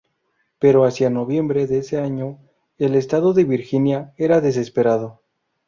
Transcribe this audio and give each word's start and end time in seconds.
Pero 0.57 0.85
hacia 0.85 1.11
noviembre 1.11 1.67
de 1.67 1.77
ese 1.77 1.99
año, 1.99 2.39
el 2.79 2.95
estado 2.95 3.33
de 3.35 3.43
Virginia 3.43 4.15
era 4.17 4.41
desesperado. 4.41 5.21